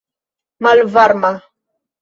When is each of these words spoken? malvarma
malvarma 0.63 1.31